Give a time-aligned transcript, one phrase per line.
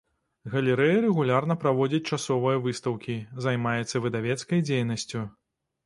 [0.53, 5.21] Галерэя рэгулярна праводзіць часовыя выстаўкі, займаецца выдавецкай дзейнасцю.